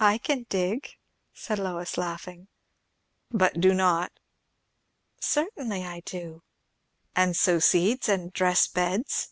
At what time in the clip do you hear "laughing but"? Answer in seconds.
1.96-3.62